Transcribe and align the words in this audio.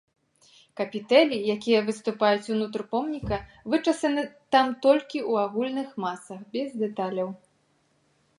Капітэлі, 0.79 1.37
якія 1.55 1.79
выступаюць 1.89 2.51
ўнутр 2.55 2.81
помніка, 2.95 3.37
вычасаны 3.75 4.21
там 4.57 4.67
толькі 4.87 5.17
ў 5.29 5.33
агульных 5.45 5.89
масах, 6.09 6.39
без 6.59 6.69
дэталяў. 6.85 7.29